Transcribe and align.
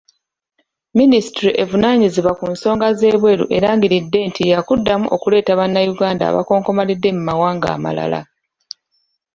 Minisitule 0.97 1.51
evunaanyizibwa 1.63 2.31
ku 2.39 2.45
nsonga 2.53 2.87
z'ebweru 2.97 3.45
erangiridde 3.57 4.19
nti 4.29 4.41
yaakuddamu 4.51 5.05
okuleeta 5.15 5.53
bannayuganda 5.59 6.23
abakonkomalidde 6.27 7.09
mu 7.15 7.21
mawanga 7.29 7.67
amalala. 7.77 8.19